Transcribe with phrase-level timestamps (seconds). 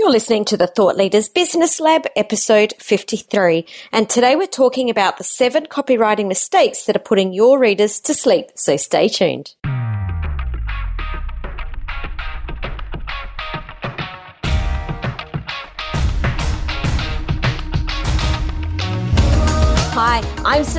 [0.00, 3.66] You're listening to the Thought Leaders Business Lab, episode 53.
[3.92, 8.14] And today we're talking about the seven copywriting mistakes that are putting your readers to
[8.14, 8.46] sleep.
[8.54, 9.54] So stay tuned.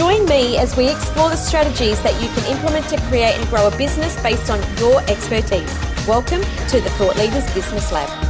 [0.00, 3.68] Join me as we explore the strategies that you can implement to create and grow
[3.68, 5.78] a business based on your expertise.
[6.08, 8.29] Welcome to the Thought Leaders Business Lab.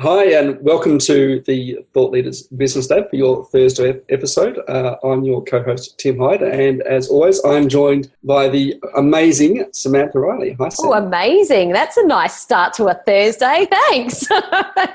[0.00, 4.56] Hi, and welcome to the Thought Leaders Business Lab for your Thursday episode.
[4.68, 9.64] Uh, I'm your co host, Tim Hyde, and as always, I'm joined by the amazing
[9.72, 10.52] Samantha Riley.
[10.60, 10.90] Hi, Sam.
[10.90, 11.72] Oh, amazing.
[11.72, 13.66] That's a nice start to a Thursday.
[13.90, 14.24] Thanks.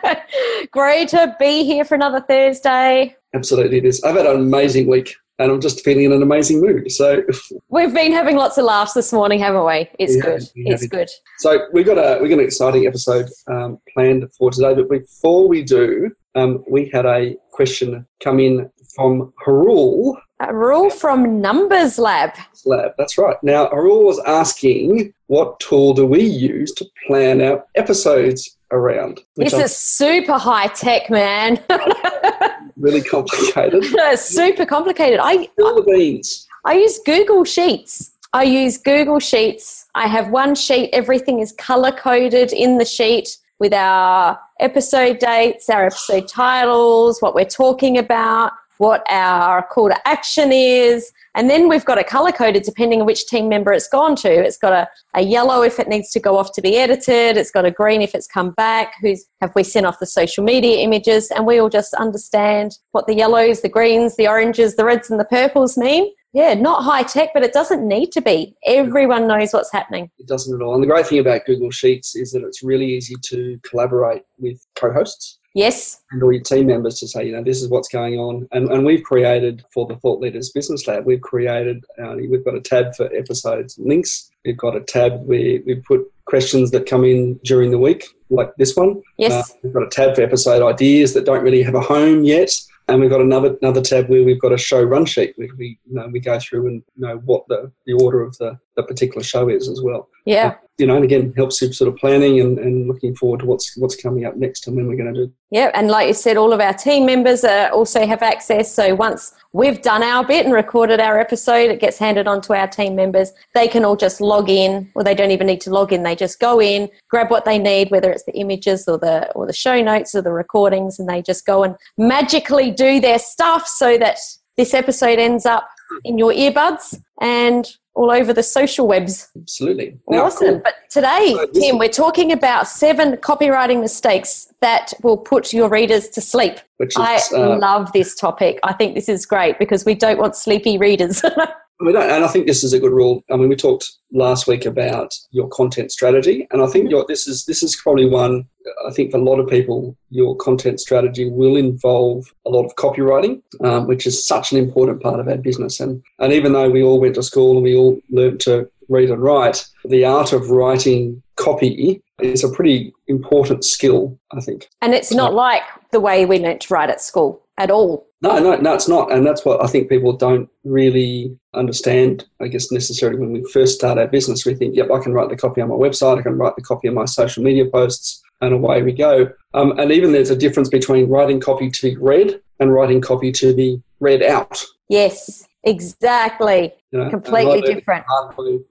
[0.72, 3.17] Great to be here for another Thursday.
[3.33, 4.02] Absolutely, it is.
[4.03, 6.89] I've had an amazing week and I'm just feeling in an amazing mood.
[6.89, 7.22] So
[7.67, 9.89] we've been having lots of laughs this morning, haven't we?
[10.00, 10.44] It's we good.
[10.55, 11.09] It's good.
[11.39, 14.73] So we've got a we've got an exciting episode um, planned for today.
[14.73, 20.17] But before we do, um, we had a question come in from Harul.
[20.41, 22.31] Harul from Numbers Lab.
[22.66, 23.35] Lab, that's right.
[23.44, 29.19] Now Harul was asking, what tool do we use to plan our episodes around?
[29.35, 31.61] This I'm, is super high tech, man.
[32.84, 33.84] really complicated.
[34.17, 35.20] super complicated.
[35.22, 36.48] I all the beans.
[36.66, 38.12] I use Google Sheets.
[38.34, 39.88] I use Google Sheets.
[39.95, 40.90] I have one sheet.
[40.92, 47.36] Everything is color coded in the sheet with our episode dates, our episode titles, what
[47.36, 51.11] we're talking about, what our call to action is.
[51.35, 54.29] And then we've got it color coded depending on which team member it's gone to.
[54.29, 57.38] It's got a, a yellow if it needs to go off to be edited.
[57.38, 58.94] It's got a green if it's come back.
[59.01, 61.31] Who's have we sent off the social media images?
[61.31, 65.19] And we all just understand what the yellows, the greens, the oranges, the reds, and
[65.19, 66.12] the purples mean.
[66.33, 68.56] Yeah, not high tech, but it doesn't need to be.
[68.66, 70.09] Everyone knows what's happening.
[70.17, 70.73] It doesn't at all.
[70.73, 74.59] And the great thing about Google Sheets is that it's really easy to collaborate with
[74.75, 75.38] co hosts.
[75.53, 76.02] Yes.
[76.12, 78.47] And all your team members to say, you know, this is what's going on.
[78.52, 82.56] And, and we've created for the Thought Leaders Business Lab, we've created, uh, we've got
[82.56, 84.31] a tab for episodes links.
[84.46, 88.56] We've got a tab where we put questions that come in during the week, like
[88.58, 89.02] this one.
[89.18, 89.52] Yes.
[89.52, 92.52] Uh, we've got a tab for episode ideas that don't really have a home yet.
[92.90, 95.80] And we've got another another tab where we've got a show run sheet where we
[95.86, 99.24] you know we go through and know what the, the order of the, the particular
[99.24, 100.09] show is as well.
[100.25, 103.45] Yeah you know, and again, helps you sort of planning and, and looking forward to
[103.45, 105.34] what's what's coming up next and when we're going to do.
[105.51, 108.73] Yeah, and like you said, all of our team members also have access.
[108.73, 112.53] So once we've done our bit and recorded our episode, it gets handed on to
[112.53, 113.31] our team members.
[113.53, 116.01] They can all just log in, or they don't even need to log in.
[116.01, 119.45] They just go in, grab what they need, whether it's the images or the or
[119.45, 123.67] the show notes or the recordings, and they just go and magically do their stuff
[123.67, 124.17] so that
[124.57, 125.69] this episode ends up
[126.03, 129.30] in your earbuds and all over the social webs.
[129.38, 129.98] Absolutely.
[130.09, 130.48] Now, awesome.
[130.48, 130.62] Cool.
[130.64, 136.09] But today, so Tim, we're talking about seven copywriting mistakes that will put your readers
[136.09, 136.59] to sleep.
[136.78, 138.59] Which is, I uh, love this topic.
[138.64, 141.22] I think this is great because we don't want sleepy readers.
[141.79, 143.23] we don't, and I think this is a good rule.
[143.31, 146.91] I mean, we talked last week about your content strategy, and I think mm-hmm.
[146.91, 148.47] your, this is this is probably one.
[148.88, 152.75] I think for a lot of people, your content strategy will involve a lot of
[152.75, 155.79] copywriting, um, which is such an important part of our business.
[155.79, 159.09] And and even though we all went to school and we all learned to read
[159.09, 164.69] and write, the art of writing copy is a pretty important skill, I think.
[164.81, 168.07] And it's not like the way we learnt to write at school at all.
[168.23, 169.11] No, no, no, it's not.
[169.11, 173.75] And that's what I think people don't really understand, I guess, necessarily when we first
[173.75, 174.45] start our business.
[174.45, 176.62] We think, yep, I can write the copy on my website, I can write the
[176.62, 179.30] copy on my social media posts, and away we go.
[179.53, 183.33] Um, and even there's a difference between writing copy to be read and writing copy
[183.33, 184.63] to be read out.
[184.88, 186.74] Yes, exactly.
[186.94, 188.06] You know, Completely different.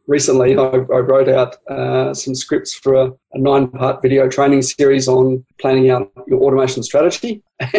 [0.06, 4.62] Recently, I, I wrote out uh, some scripts for a, a nine part video training
[4.62, 7.42] series on planning out your automation strategy.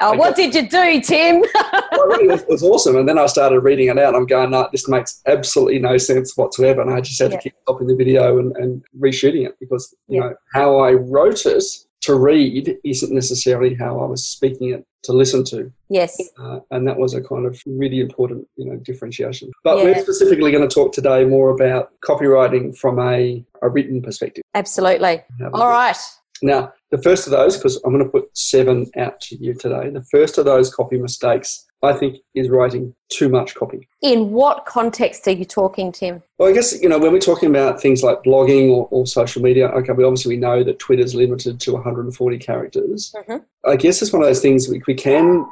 [0.00, 1.42] oh, what did you do, Tim?
[1.42, 2.96] it was awesome.
[2.96, 4.14] And then I started reading it out.
[4.14, 6.82] I'm going, no, this makes absolutely no sense whatsoever.
[6.82, 7.38] And I just had yeah.
[7.38, 10.28] to keep stopping the video and, and reshooting it because, you yeah.
[10.28, 11.64] know, how I wrote it
[12.02, 15.72] to read isn't necessarily how I was speaking it to listen to.
[15.88, 16.16] Yes.
[16.38, 19.50] Uh, and that was a kind of really important, you know, differentiation.
[19.64, 19.84] But Yeah.
[19.84, 24.42] we're specifically going to talk today more about copywriting from a, a written perspective.
[24.54, 25.22] Absolutely.
[25.52, 25.96] All right.
[26.42, 29.90] Now, the first of those, because I'm going to put seven out to you today,
[29.90, 33.86] the first of those copy mistakes, I think, is writing too much copy.
[34.02, 36.22] In what context are you talking, Tim?
[36.38, 39.42] Well, I guess, you know, when we're talking about things like blogging or, or social
[39.42, 43.14] media, okay, we obviously we know that Twitter's limited to 140 characters.
[43.28, 43.44] Mhm.
[43.64, 45.46] I guess it's one of those things we, we can,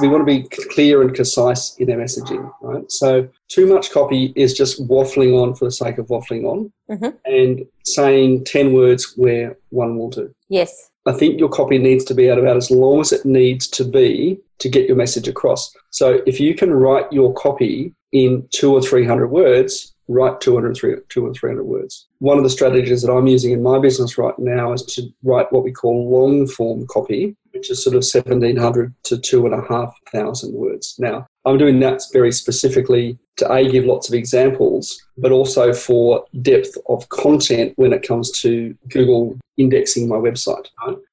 [0.00, 2.90] we want to be clear and concise in our messaging, right?
[2.90, 7.14] So too much copy is just waffling on for the sake of waffling on Mhm.
[7.24, 10.30] and saying 10 words where one will do.
[10.48, 10.90] Yes.
[11.06, 13.84] I think your copy needs to be out about as long as it needs to
[13.84, 15.72] be to get your message across.
[15.90, 20.76] So if you can write your copy in two or three hundred words, write 200,
[20.76, 22.06] three- two or three hundred words.
[22.18, 25.52] One of the strategies that I'm using in my business right now is to write
[25.52, 29.66] what we call long form copy, which is sort of 1700 to two and a
[29.66, 30.94] half thousand words.
[30.98, 36.24] Now, I'm doing that very specifically to A, give lots of examples, but also for
[36.42, 40.66] depth of content when it comes to Google indexing my website.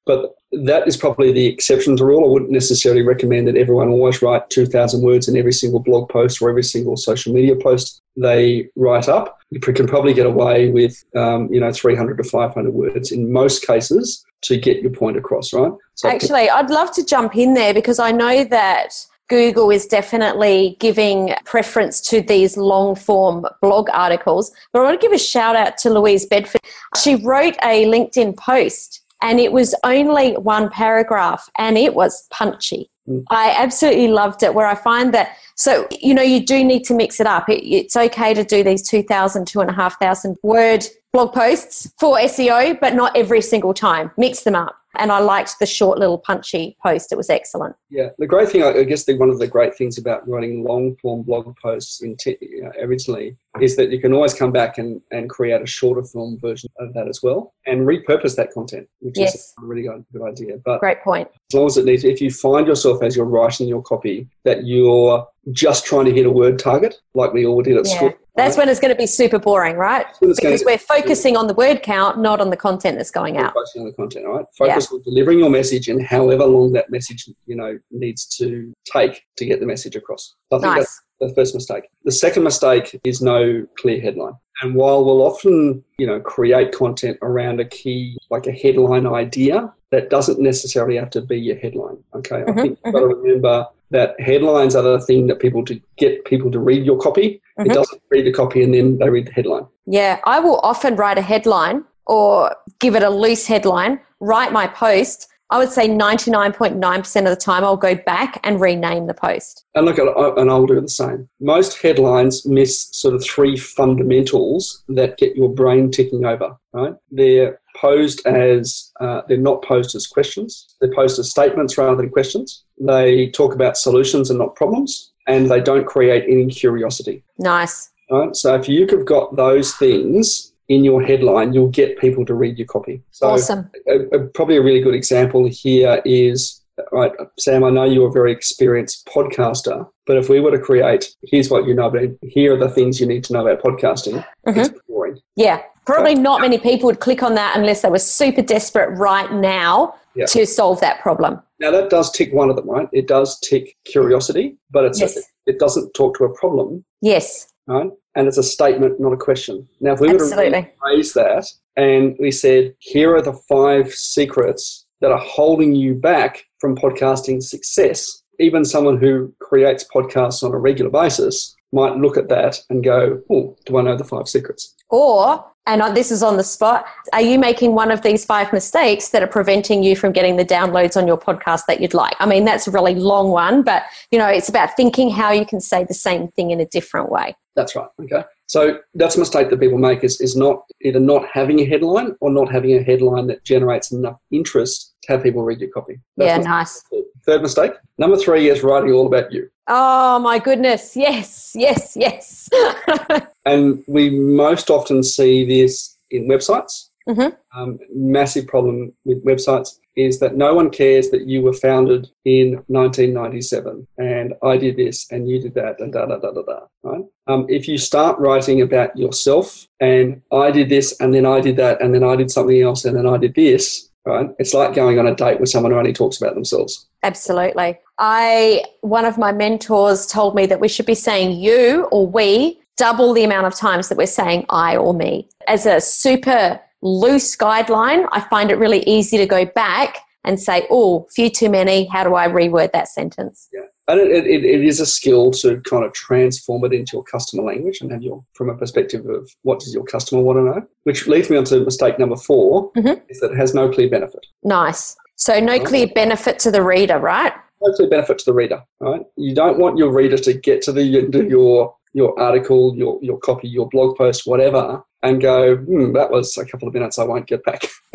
[0.06, 2.24] But that is probably the exception to the rule.
[2.24, 6.40] I wouldn't necessarily recommend that everyone always write 2,000 words in every single blog post
[6.40, 9.40] or every single social media post they write up.
[9.50, 13.66] You can probably get away with, um, you know, 300 to 500 words in most
[13.66, 15.72] cases to get your point across, right?
[15.94, 18.94] So Actually, I'd love to jump in there because I know that
[19.28, 24.52] Google is definitely giving preference to these long form blog articles.
[24.72, 26.60] But I want to give a shout out to Louise Bedford.
[27.02, 32.90] She wrote a LinkedIn post and it was only one paragraph and it was punchy.
[33.30, 34.54] I absolutely loved it.
[34.54, 37.48] Where I find that, so you know, you do need to mix it up.
[37.48, 43.16] It, it's okay to do these 2,000, 2,500 word blog posts for SEO, but not
[43.16, 44.10] every single time.
[44.16, 44.76] Mix them up.
[44.96, 47.12] And I liked the short little punchy post.
[47.12, 47.74] It was excellent.
[47.90, 50.96] Yeah, the great thing, I guess, the, one of the great things about writing long
[51.02, 54.78] form blog posts in t- you know, originally is that you can always come back
[54.78, 58.88] and, and create a shorter form version of that as well and repurpose that content,
[59.00, 59.34] which Yes.
[59.34, 60.56] is a really good, good idea.
[60.64, 61.28] But Great point.
[61.52, 64.64] as long as it needs, if you find yourself as you're writing your copy that
[64.64, 67.96] you're just trying to hit a word target, like we all did at Yeah.
[67.96, 68.12] school.
[68.36, 70.06] That's when it's going to be super boring, right?
[70.18, 73.10] when it's going Because we're focusing on the word count, not on the content that's
[73.10, 73.54] going out.
[73.54, 74.44] Focusing on the content, right?
[74.58, 79.22] Focus on delivering your message and however long that message, you know, needs to take
[79.36, 80.34] to get the message across.
[80.52, 81.28] I think that's Nice.
[81.28, 81.84] the first mistake.
[82.04, 84.34] The second mistake is no clear headline.
[84.62, 89.72] And while we'll often, you know, create content around a key, like a headline idea,
[89.90, 91.98] that doesn't necessarily have to be your headline.
[92.16, 92.36] Okay.
[92.38, 95.80] I Mhm, think you've got to remember that headlines are the thing that people to
[95.96, 97.40] get people to read your copy.
[97.58, 97.66] Mhm.
[97.66, 99.66] It doesn't read the copy and then they read the headline.
[99.86, 104.66] Yeah, I will often write a headline or give it a loose headline, write my
[104.66, 105.28] post.
[105.50, 109.64] I would say 99.9% of the time I'll go back and rename the post.
[109.74, 111.28] And look, at- and I'll do the same.
[111.40, 116.56] Most headlines miss sort of three fundamentals that get your brain ticking over.
[116.72, 116.94] Right?
[117.10, 120.74] They're posed as uh, they're not posed as questions.
[120.80, 122.64] They're posed as statements rather than questions.
[122.80, 127.22] They talk about solutions and not problems, and they don't create any curiosity.
[127.38, 127.90] Nice.
[128.10, 128.34] Right?
[128.34, 132.58] So if you have got those things in your headline, you'll get people to read
[132.58, 133.02] your copy.
[133.10, 133.70] So awesome.
[133.86, 138.12] a, a- probably a really good example here is right sam i know you're a
[138.12, 142.54] very experienced podcaster but if we were to create here's what you know about here
[142.54, 144.76] are the things you need to know about podcasting it's mm-hmm.
[144.88, 148.96] boring Yeah, probably not many people would click on that unless they were super desperate
[148.98, 150.26] right now Yeah.
[150.26, 151.40] to solve that problem.
[151.60, 155.18] now that does tick one of them right it does tick curiosity but it's Yes.
[155.46, 159.66] it doesn't talk to a problem Yes, right and it's a statement not a question
[159.80, 160.70] now if we were to Absolutely.
[160.82, 166.44] rephrase that and we said here are the five secrets that are holding you back
[166.58, 172.28] from podcasting success even someone who creates podcasts on a regular basis might look at
[172.28, 176.36] that and go oh do i know the five secrets Or, and this is on
[176.36, 180.12] the spot, are you making one of these five mistakes that are preventing you from
[180.12, 182.14] getting the downloads on your podcast that you'd like?
[182.20, 185.46] I mean, that's a really long one, but you know, it's about thinking how you
[185.46, 187.34] can say the same thing in a different way.
[187.56, 191.26] That's right okay so that's a mistake that people make is, is not either not
[191.32, 195.42] having a headline or not having a headline that generates enough interest to have people
[195.42, 196.82] read your copy That's yeah, nice.
[197.26, 200.94] third mistake number three is writing all about you Oh my goodness.
[200.96, 202.48] Yes, yes, yes.
[203.46, 206.88] And we most often see this in websites.
[207.08, 207.36] Mhm.
[207.54, 212.62] Um, massive problem with websites is that no one cares that you were founded in
[212.66, 216.60] 1997 and I did this and you did that and da da da da da.
[216.82, 217.04] Right?
[217.26, 221.56] Um, if you start writing about yourself and I did this and then I did
[221.56, 224.28] that and then I did something else and then I did this, right?
[224.38, 226.86] It's like going on a date with someone who only talks about themselves.
[227.02, 227.78] Absolutely.
[227.98, 232.60] I one of my mentors told me that we should be saying you or we
[232.76, 235.28] double the amount of times that we're saying I or me.
[235.46, 240.66] As a super loose guideline, I find it really easy to go back and say,
[240.70, 241.86] oh, few too many.
[241.86, 243.48] How do I reword that sentence?
[243.52, 243.62] Yeah.
[243.86, 247.42] And it, it, it is a skill to kind of transform it into your customer
[247.42, 250.66] language and have your, from a perspective of what does your customer want to know,
[250.84, 253.00] which leads me on to mistake number 4 mm-hmm.
[253.10, 254.24] is that it has no clear benefit.
[254.42, 254.96] Nice.
[255.16, 257.32] So no clear benefit to the reader, right?
[257.60, 259.02] No clear benefit to the reader, right?
[259.16, 262.98] You don't want your reader to get to the end of your your article, your
[263.00, 266.98] your copy, your blog post, whatever, and go, hmm, that was a couple of minutes
[266.98, 267.64] I won't get back.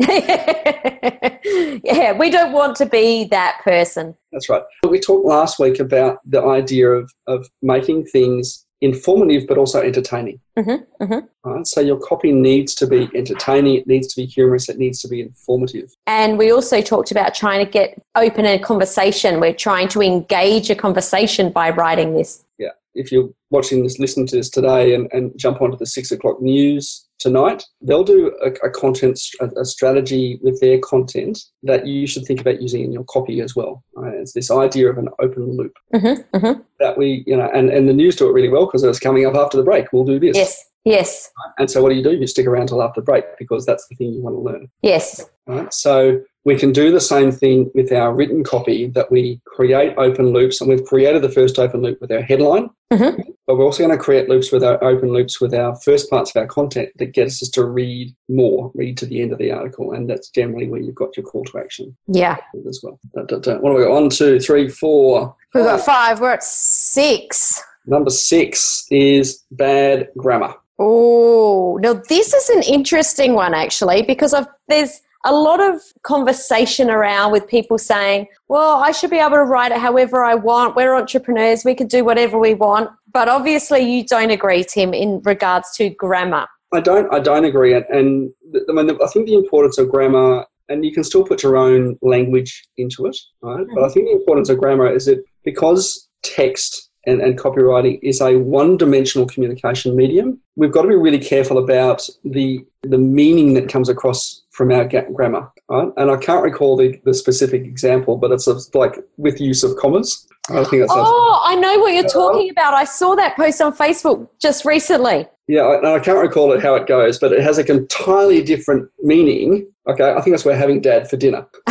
[1.84, 4.16] yeah, we don't want to be that person.
[4.32, 4.62] That's right.
[4.88, 10.40] We talked last week about the idea of, of making things informative but also entertaining.
[10.58, 11.50] Mm-hmm, mm-hmm.
[11.50, 11.66] Right?
[11.66, 15.08] So your copy needs to be entertaining, it needs to be humorous, it needs to
[15.08, 15.94] be informative.
[16.06, 19.40] And we also talked about trying to get open a conversation.
[19.40, 22.44] We're trying to engage a conversation by writing this.
[22.58, 22.70] Yeah.
[22.94, 26.40] If you're watching this, listening to this today and, and jump onto the six o'clock
[26.40, 32.24] news tonight, they'll do a, a content, a, strategy with their content that you should
[32.24, 33.84] think about using in your copy as well.
[33.94, 34.14] Right?
[34.14, 36.60] It's this idea of an open loop mm-hmm, mm-hmm.
[36.78, 39.26] that we, you know, and, and the news do it really well because it's coming
[39.26, 39.92] up after the break.
[39.92, 40.36] We'll do this.
[40.36, 40.64] Yes.
[40.84, 41.30] Yes.
[41.58, 42.12] And so what do you do?
[42.12, 44.70] You stick around till after the break because that's the thing you want to learn.
[44.82, 45.28] Yes.
[45.46, 45.72] Right?
[45.74, 50.32] So we can do the same thing with our written copy that we create open
[50.32, 53.20] loops, and we've created the first open loop with our headline, mm-hmm.
[53.46, 56.30] but we're also going to create loops with our open loops with our first parts
[56.30, 59.52] of our content that gets us to read more, read to the end of the
[59.52, 61.96] article, and that's generally where you've got your call to action.
[62.06, 62.98] Yeah, as well.
[63.12, 63.36] What do
[63.74, 63.90] we got?
[63.90, 65.34] One, two, three, four.
[65.54, 66.20] We've got five.
[66.20, 67.62] We're at six.
[67.86, 70.54] Number six is bad grammar.
[70.78, 76.90] Oh, now this is an interesting one actually because I've, there's a lot of conversation
[76.90, 80.76] around with people saying, well, I should be able to write it however I want.
[80.76, 82.90] We're entrepreneurs, we could do whatever we want.
[83.12, 86.46] But obviously, you don't agree, Tim, in regards to grammar.
[86.72, 87.12] I don't.
[87.12, 88.32] I don't agree, and, and
[88.68, 91.98] I mean, I think the importance of grammar, and you can still put your own
[92.00, 93.58] language into it, right?
[93.58, 93.74] Mm-hmm.
[93.74, 98.20] But I think the importance of grammar is that because text and, and copywriting is
[98.20, 100.40] a one-dimensional communication medium.
[100.56, 104.84] We've got to be really careful about the the meaning that comes across from our
[104.84, 105.50] grammar.
[105.70, 105.88] Right?
[105.96, 110.26] And I can't recall the, the specific example, but it's like with use of commas.
[110.50, 112.74] I think that's oh, I know what you're talking about.
[112.74, 115.26] I saw that post on Facebook just recently.
[115.48, 118.90] Yeah, I, I can't recall it how it goes, but it has a entirely different
[119.02, 119.66] meaning.
[119.88, 121.46] Okay, I think that's we're having dad for dinner.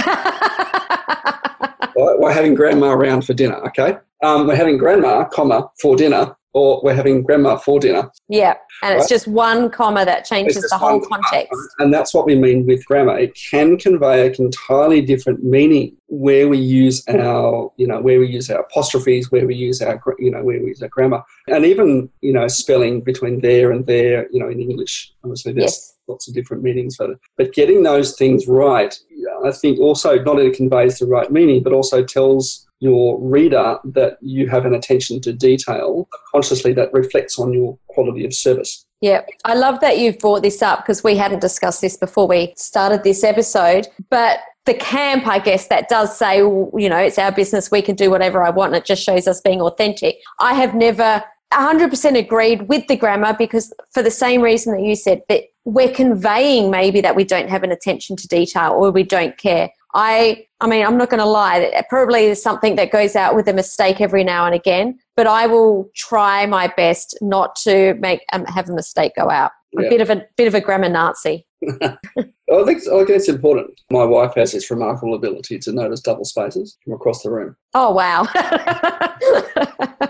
[1.96, 3.58] we're having grandma around for dinner.
[3.68, 8.10] Okay, um, we're having grandma, comma, for dinner, or we're having grandma for dinner.
[8.28, 9.00] Yeah, and right?
[9.00, 11.52] it's just one comma that changes the whole context.
[11.52, 13.18] Comma, and that's what we mean with grammar.
[13.18, 18.28] It can convey an entirely different meaning where we use our, you know, where we
[18.28, 21.66] use our apostrophes, where we use our, you know, where we use our grammar, and
[21.66, 25.14] even, you know, spelling between there and there, you know, in English.
[25.24, 25.98] Obviously, there's yes.
[26.08, 27.20] lots of different meanings for it.
[27.38, 28.98] But getting those things right,
[29.46, 34.18] I think also not only conveys the right meaning, but also tells your reader that
[34.22, 38.86] you have an attention to detail consciously that reflects on your quality of service.
[39.02, 42.54] Yeah, I love that you've brought this up because we hadn't discussed this before we
[42.58, 43.88] started this episode.
[44.10, 47.96] But the camp, I guess, that does say, you know, it's our business, we can
[47.96, 50.18] do whatever I want, and it just shows us being authentic.
[50.40, 54.96] I have never 100% agreed with the grammar because, for the same reason that you
[54.96, 59.04] said, that we're conveying maybe that we don't have an attention to detail or we
[59.04, 59.70] don't care.
[59.94, 61.58] I I mean, I'm not going to lie.
[61.58, 65.26] It probably is something that goes out with a mistake every now and again, but
[65.26, 69.52] I will try my best not to make um, have a mistake go out.
[69.72, 69.88] Yeah.
[69.88, 71.46] A bit of a bit of a grammar Nazi.
[71.62, 73.80] I think I think it's important.
[73.92, 77.56] My wife has this remarkable ability to notice double spaces from across the room.
[77.74, 78.28] Oh wow!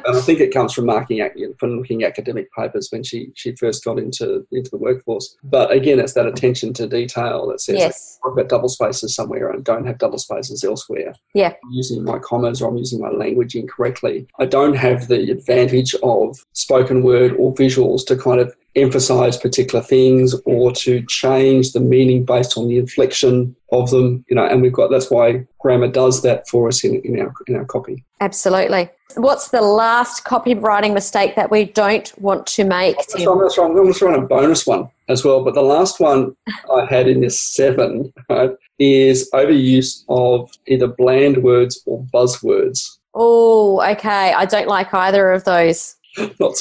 [0.09, 1.27] and I think it comes from marking
[1.57, 5.35] from looking academic papers when she she first got into into the workforce.
[5.43, 8.19] But again, it's that attention to detail that says yes.
[8.25, 11.13] I've got double spaces somewhere and don't have double spaces elsewhere.
[11.33, 14.27] Yeah, I'm using my commas or I'm using my language incorrectly.
[14.39, 19.83] I don't have the advantage of spoken word or visuals to kind of emphasize particular
[19.83, 24.61] things or to change the meaning based on the inflection of them you know and
[24.61, 28.03] we've got that's why grammar does that for us in, in our in our copy.
[28.21, 28.89] Absolutely.
[29.15, 33.73] What's the last copywriting mistake that we don't want to make I'm going, to I'm
[33.73, 36.35] going to throw in a bonus one as well but the last one
[36.73, 42.97] i had in this seven right, is overuse of either bland words or buzzwords.
[43.13, 44.33] Oh okay.
[44.33, 45.95] I don't like either of those
[46.39, 46.55] not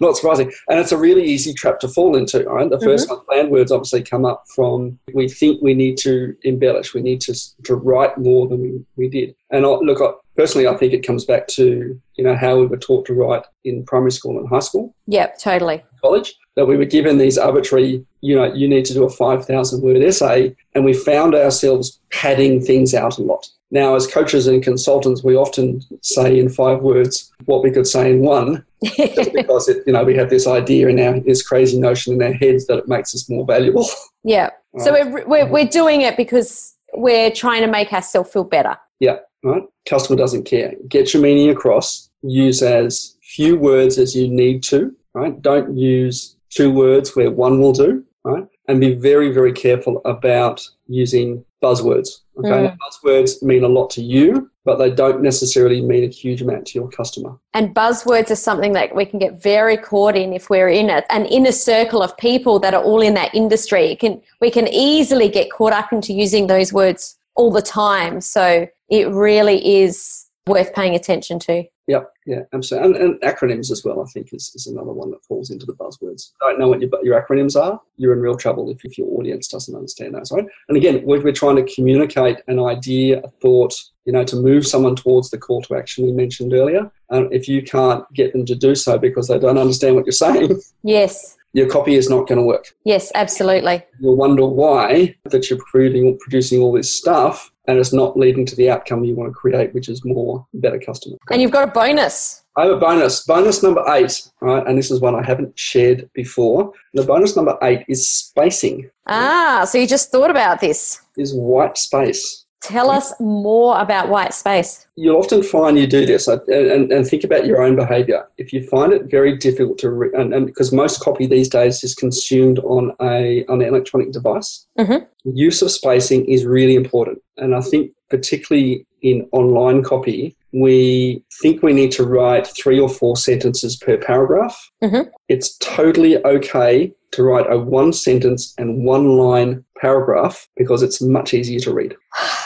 [0.00, 2.44] not surprising, and it's a really easy trap to fall into.
[2.44, 3.24] Right, the 1st mm-hmm.
[3.26, 7.34] planned words obviously come up from we think we need to embellish, we need to
[7.64, 9.34] to write more than we, we did.
[9.50, 12.66] And I, look, I, personally, I think it comes back to you know how we
[12.66, 14.94] were taught to write in primary school and high school.
[15.06, 15.82] Yep, totally.
[16.00, 19.82] College that we were given these arbitrary, you know, you need to do a 5,000
[19.82, 23.48] word essay, and we found ourselves padding things out a lot.
[23.70, 28.10] Now, as coaches and consultants, we often say in five words what we could say
[28.10, 31.78] in one, just because it, you know we have this idea in our this crazy
[31.78, 33.88] notion in our heads that it makes us more valuable.
[34.22, 34.50] Yeah.
[34.74, 34.84] Right.
[34.84, 38.76] So we're, we're we're doing it because we're trying to make ourselves feel better.
[38.98, 39.16] Yeah.
[39.42, 39.62] Right.
[39.88, 40.74] Customer doesn't care.
[40.88, 42.10] Get your meaning across.
[42.20, 44.94] Use as few words as you need to.
[45.14, 45.40] Right.
[45.40, 48.04] Don't use two words where one will do.
[48.24, 48.46] Right.
[48.68, 52.20] And be very very careful about using buzzwords.
[52.38, 52.76] Okay, mm.
[52.78, 56.78] buzzwords mean a lot to you, but they don't necessarily mean a huge amount to
[56.78, 57.36] your customer.
[57.54, 61.02] And buzzwords are something that we can get very caught in if we're in a,
[61.10, 63.86] an inner circle of people that are all in that industry.
[63.86, 68.20] It can we can easily get caught up into using those words all the time.
[68.20, 71.64] So it really is worth paying attention to.
[71.90, 73.00] Yep, yeah, absolutely.
[73.00, 75.74] And, and, acronyms as well, I think, is, is another one that falls into the
[75.74, 76.30] buzzwords.
[76.40, 79.08] I Don't know what your, your acronyms are, you're in real trouble if, if your
[79.18, 80.46] audience doesn't understand those, right?
[80.68, 84.68] And again, we're, we're trying to communicate an idea, a thought, you know, to move
[84.68, 86.88] someone towards the call to action we mentioned earlier.
[87.10, 90.12] And if you can't get them to do so because they don't understand what you're
[90.12, 92.72] saying, yes, your copy is not going to work.
[92.84, 93.84] Yes, absolutely.
[93.98, 98.56] You'll wonder why that you're producing, producing all this stuff and it's not leading to
[98.56, 101.16] the outcome you want to create, which is more better customer.
[101.30, 102.42] And you've got a bonus.
[102.56, 103.24] I have a bonus.
[103.24, 104.66] Bonus number eight, right?
[104.66, 106.72] And this is one I haven't shared before.
[106.94, 108.90] The bonus number eight is spacing.
[109.06, 111.00] Ah, so you just thought about this.
[111.16, 112.39] Is white space.
[112.62, 114.86] Tell us more about white space.
[114.94, 118.28] You'll often find you do this and, and, think about your own behavior.
[118.36, 121.82] If you find it very difficult to, re- and, and, because most copy these days
[121.82, 125.06] is consumed on a on an electronic device, mm-hmm.
[125.24, 127.22] use of spacing is really important.
[127.38, 132.90] And I think particularly in online copy, we think we need to write three or
[132.90, 134.70] four sentences per paragraph.
[134.82, 135.08] Mm-hmm.
[135.28, 141.32] It's totally okay to write a one sentence and one line paragraph because it's much
[141.32, 141.96] easier to read.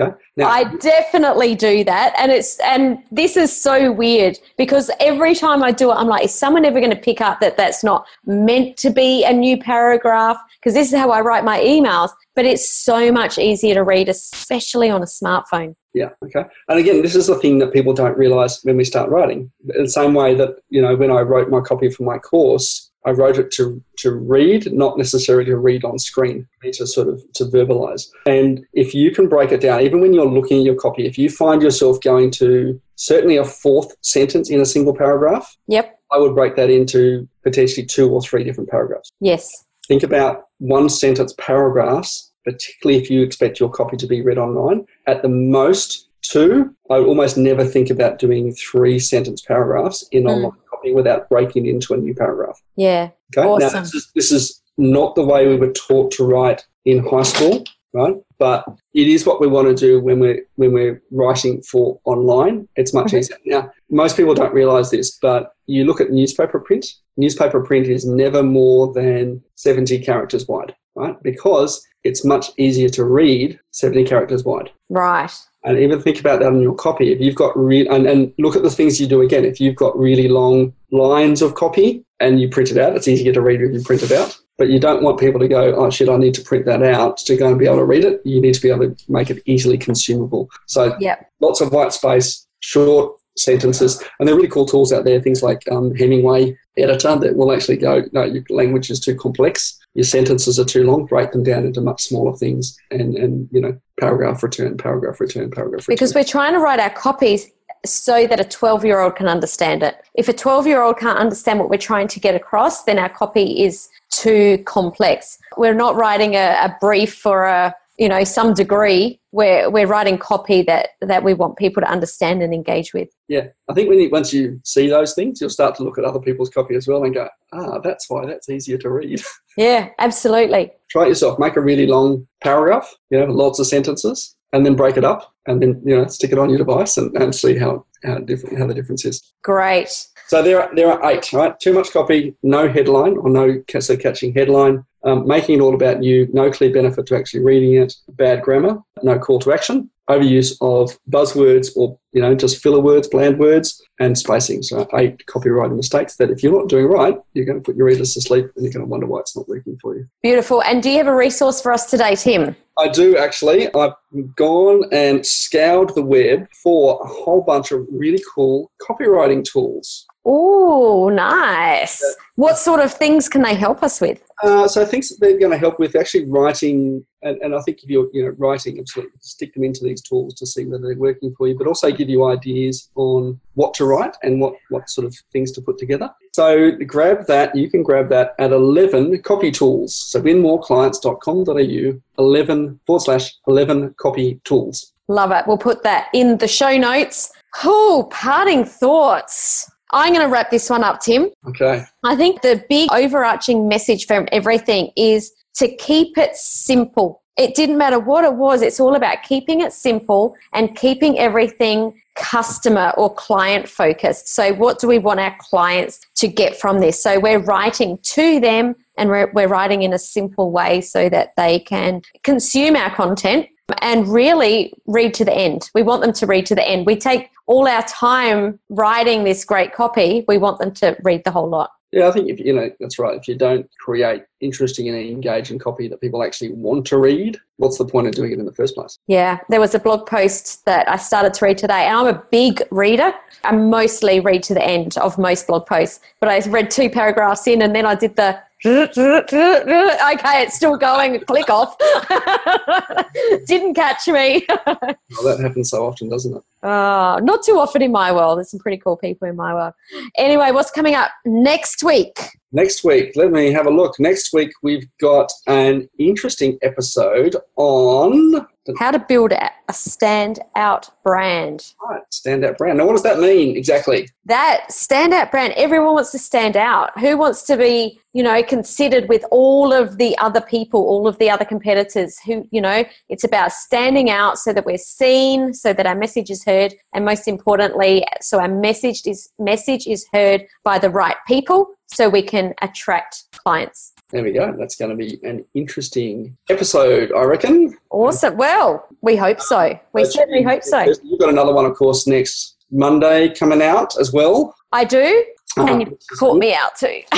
[0.00, 0.16] Okay.
[0.36, 5.62] Now, I definitely do that, and it's and this is so weird because every time
[5.62, 8.06] I do it, I'm like, is someone ever going to pick up that that's not
[8.24, 10.38] meant to be a new paragraph?
[10.60, 14.08] Because this is how I write my emails, but it's so much easier to read,
[14.08, 15.74] especially on a smartphone.
[15.94, 16.10] Yeah.
[16.24, 16.44] Okay.
[16.68, 19.50] And again, this is the thing that people don't realize when we start writing.
[19.74, 22.87] In the same way that you know, when I wrote my copy for my course,
[23.06, 27.22] I wrote it to, to read, not necessarily to read on screen, to sort of
[27.34, 28.08] to verbalize.
[28.26, 31.16] And if you can break it down, even when you're looking at your copy, if
[31.16, 36.18] you find yourself going to certainly a fourth sentence in a single paragraph, yep, I
[36.18, 39.10] would break that into potentially two or three different paragraphs.
[39.20, 39.64] Yes.
[39.86, 44.86] Think about one sentence paragraphs, particularly if you expect your copy to be read online.
[45.06, 46.74] At the most, two.
[46.90, 50.30] I almost never think about doing three sentence paragraphs in mm.
[50.30, 52.60] online copy without breaking into a new paragraph.
[52.76, 53.10] Yeah.
[53.36, 53.46] Okay.
[53.46, 53.72] Awesome.
[53.72, 57.22] Now, this is, this is not the way we were taught to write in high
[57.22, 58.14] school, right?
[58.38, 58.64] But
[58.94, 62.68] it is what we want to do when we're when we're writing for online.
[62.76, 63.18] It's much mm-hmm.
[63.18, 63.36] easier.
[63.44, 66.86] Now, most people don't realise this, but you look at newspaper print.
[67.16, 71.20] Newspaper print is never more than seventy characters wide, right?
[71.22, 74.70] Because it's much easier to read seventy characters wide.
[74.88, 75.32] Right.
[75.68, 77.12] And even think about that in your copy.
[77.12, 79.44] If you've got real and, and look at the things you do again.
[79.44, 83.34] If you've got really long lines of copy and you print it out, it's easier
[83.34, 84.34] to read if you print it out.
[84.56, 87.18] But you don't want people to go, oh shit, I need to print that out
[87.18, 88.22] to go and be able to read it.
[88.24, 90.48] You need to be able to make it easily consumable.
[90.66, 91.30] So yep.
[91.40, 95.20] lots of white space, short sentences, and there are really cool tools out there.
[95.20, 99.77] Things like um, Hemingway editor that will actually go, no, your language is too complex
[99.94, 103.60] your sentences are too long, break them down into much smaller things and, and you
[103.60, 105.94] know, paragraph return, paragraph return, paragraph return.
[105.94, 107.50] Because we're trying to write our copies
[107.84, 109.96] so that a 12 year old can understand it.
[110.14, 113.08] If a 12 year old can't understand what we're trying to get across, then our
[113.08, 115.38] copy is too complex.
[115.56, 120.16] We're not writing a, a brief for a you know some degree we're we're writing
[120.16, 123.08] copy that that we want people to understand and engage with.
[123.28, 126.04] Yeah i think when you, once you see those things you'll start to look at
[126.04, 129.22] other people's copy as well and go ah that's why that's easier to read.
[129.56, 130.70] Yeah absolutely.
[130.88, 131.40] Try it yourself.
[131.40, 135.34] Make a really long paragraph you know lots of sentences and then break it up
[135.46, 138.58] and then you know stick it on your device and, and see how how different
[138.58, 139.32] how the difference is.
[139.42, 140.06] Great.
[140.28, 141.58] So there are there are eight right?
[141.58, 144.84] Too much copy no headline or no so catching headline.
[145.04, 148.82] Um, making it all about you, no clear benefit to actually reading it, bad grammar,
[149.04, 153.82] no call to action, overuse of buzzwords or you know, just filler words, bland words,
[154.00, 154.62] and spacing.
[154.62, 157.86] So eight copywriting mistakes that if you're not doing right, you're going to put your
[157.86, 160.06] readers to sleep and you're going to wonder why it's not working for you.
[160.22, 160.62] Beautiful.
[160.62, 162.56] And do you have a resource for us today, Tim?
[162.78, 163.72] I do actually.
[163.74, 163.94] I've
[164.36, 170.06] gone and scoured the web for a whole bunch of really cool copywriting tools.
[170.24, 172.04] Oh, nice.
[172.36, 174.22] What sort of things can they help us with?
[174.44, 177.82] Uh, so things that they're going to help with actually writing, and, and I think
[177.82, 180.98] if you're you know writing, absolutely stick them into these tools to see whether they're
[180.98, 184.88] working for you, but also give you ideas on what to write and what what
[184.88, 186.10] sort of things to put together.
[186.32, 187.54] So grab that.
[187.54, 189.94] You can grab that at 11 copy tools.
[189.94, 194.92] So winmoreclients.com.au 11 forward slash 11 copy tools.
[195.08, 195.44] Love it.
[195.46, 197.32] We'll put that in the show notes.
[197.64, 199.70] Oh, parting thoughts.
[199.92, 201.30] I'm going to wrap this one up, Tim.
[201.46, 201.82] Okay.
[202.04, 207.22] I think the big overarching message from everything is to keep it simple.
[207.38, 212.02] It didn't matter what it was, it's all about keeping it simple and keeping everything
[212.16, 214.28] customer or client focused.
[214.34, 217.00] So, what do we want our clients to get from this?
[217.00, 221.34] So, we're writing to them and we're, we're writing in a simple way so that
[221.36, 223.46] they can consume our content
[223.82, 225.70] and really read to the end.
[225.74, 226.86] We want them to read to the end.
[226.86, 231.30] We take all our time writing this great copy, we want them to read the
[231.30, 231.70] whole lot.
[231.90, 233.16] Yeah, I think if you know that's right.
[233.16, 237.78] If you don't create interesting and engaging copy that people actually want to read, what's
[237.78, 238.98] the point of doing it in the first place?
[239.06, 242.22] Yeah, there was a blog post that I started to read today, and I'm a
[242.30, 243.14] big reader.
[243.44, 247.46] I mostly read to the end of most blog posts, but I read two paragraphs
[247.46, 251.20] in, and then I did the okay, it's still going.
[251.20, 251.76] Click off.
[253.46, 254.44] Didn't catch me.
[254.48, 254.66] well,
[255.24, 256.42] that happens so often, doesn't it?
[256.66, 258.38] Uh, not too often in my world.
[258.38, 259.74] There's some pretty cool people in my world.
[260.16, 262.18] Anyway, what's coming up next week?
[262.50, 264.00] Next week, let me have a look.
[264.00, 268.44] Next week, we've got an interesting episode on
[268.78, 271.74] how to build a standout brand.
[271.88, 272.78] Right, standout brand.
[272.78, 274.08] Now, what does that mean exactly?
[274.24, 275.54] That standout brand.
[275.56, 276.98] Everyone wants to stand out.
[276.98, 281.18] Who wants to be, you know, considered with all of the other people, all of
[281.18, 282.18] the other competitors?
[282.20, 286.30] Who, you know, it's about standing out so that we're seen, so that our message
[286.30, 291.16] is heard, and most importantly, so our message is message is heard by the right
[291.26, 293.92] people so we can attract clients.
[294.10, 294.54] There we go.
[294.58, 297.76] That's going to be an interesting episode, I reckon.
[297.90, 298.38] Awesome.
[298.38, 299.78] Well, we hope so.
[299.92, 300.80] We certainly hope so.
[301.02, 304.54] You've got another one, of course, next Monday coming out as well.
[304.72, 305.24] I do.
[305.58, 305.72] Uh-huh.
[305.72, 307.02] And you caught me out too.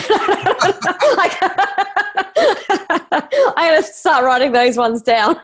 [3.54, 5.36] I'm going to start writing those ones down.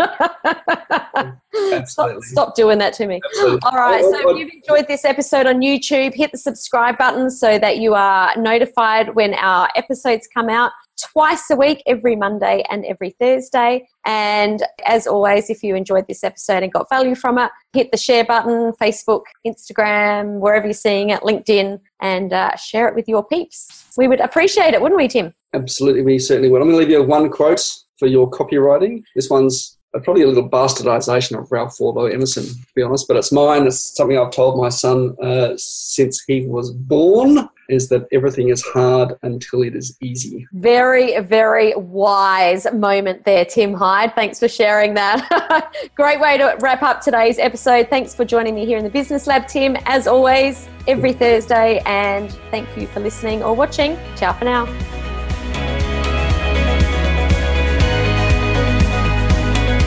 [1.84, 3.20] stop, stop, doing that to me.
[3.24, 3.60] Absolutely.
[3.64, 4.02] All right.
[4.02, 7.94] So if you've enjoyed this episode on YouTube, hit the subscribe button so that you
[7.94, 13.88] are notified when our episodes come out twice a week, every Monday and every Thursday.
[14.04, 17.96] And as always, if you enjoyed this episode and got value from it, hit the
[17.96, 23.24] share button, Facebook, Instagram, wherever you're seeing it, LinkedIn, and uh, share it with your
[23.24, 23.86] peeps.
[23.96, 25.34] We would appreciate it, wouldn't we, Tim?
[25.54, 26.60] Absolutely, we certainly would.
[26.60, 27.62] I'm going to leave you one quote
[27.98, 29.02] for your copywriting.
[29.14, 33.32] This one's probably a little bastardization of Ralph Waldo Emerson, to be honest, but it's
[33.32, 33.66] mine.
[33.66, 38.62] It's something I've told my son uh, since he was born is that everything is
[38.62, 40.46] hard until it is easy.
[40.52, 44.14] Very, very wise moment there, Tim Hyde.
[44.14, 45.72] Thanks for sharing that.
[45.94, 47.88] Great way to wrap up today's episode.
[47.88, 51.80] Thanks for joining me here in the Business Lab, Tim, as always, every Thursday.
[51.86, 53.98] And thank you for listening or watching.
[54.16, 54.66] Ciao for now.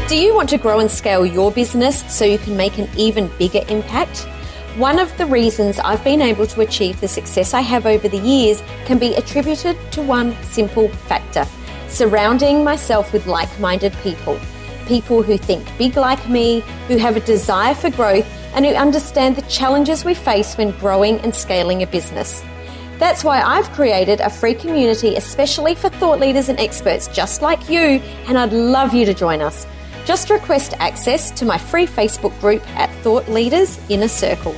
[0.10, 3.30] Do you want to grow and scale your business so you can make an even
[3.38, 4.28] bigger impact?
[4.80, 8.18] One of the reasons I've been able to achieve the success I have over the
[8.18, 11.46] years can be attributed to one simple factor
[11.90, 14.40] surrounding myself with like minded people.
[14.86, 19.36] People who think big like me, who have a desire for growth, and who understand
[19.36, 22.42] the challenges we face when growing and scaling a business.
[23.00, 27.70] That's why I've created a free community especially for thought leaders and experts just like
[27.70, 29.68] you, and I'd love you to join us.
[30.06, 34.56] Just request access to my free Facebook group at Thought Leaders Inner Circle.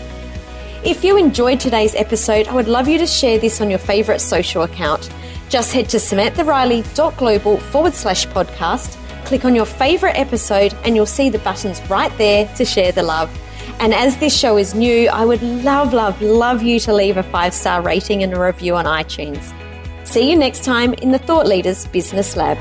[0.83, 4.19] If you enjoyed today's episode, I would love you to share this on your favourite
[4.19, 5.11] social account.
[5.47, 11.29] Just head to samanthariley.global forward slash podcast, click on your favourite episode, and you'll see
[11.29, 13.29] the buttons right there to share the love.
[13.79, 17.23] And as this show is new, I would love, love, love you to leave a
[17.23, 19.53] five star rating and a review on iTunes.
[20.03, 22.57] See you next time in the Thought Leaders Business Lab.